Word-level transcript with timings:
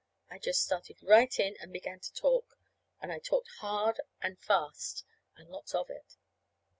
I 0.31 0.39
just 0.39 0.63
started 0.63 0.97
right 1.03 1.39
in 1.39 1.55
and 1.61 1.71
began 1.71 1.99
to 1.99 2.13
talk. 2.15 2.57
And 3.03 3.11
I 3.11 3.19
talked 3.19 3.49
hard 3.59 4.01
and 4.19 4.39
fast, 4.39 5.05
and 5.37 5.47
lots 5.47 5.75
of 5.75 5.91
it. 5.91 6.17